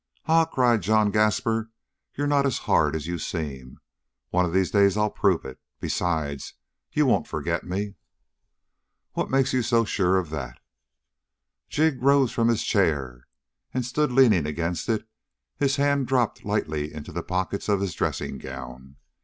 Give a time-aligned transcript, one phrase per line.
[0.25, 1.69] "Ah," cried John Gaspar,
[2.15, 3.79] "you're not as hard as you seem.
[4.31, 5.59] One of these days I'll prove it.
[5.79, 6.55] Besides,
[6.91, 7.93] you won't forget me."
[9.13, 10.59] "What makes you so sure of that?"
[11.69, 13.27] Jig rose from his chair
[13.75, 15.07] and stood leaning against it,
[15.57, 18.95] his hands dropped lightly into the pockets of his dressing gown.